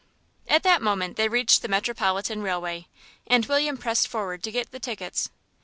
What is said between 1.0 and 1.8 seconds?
they reached the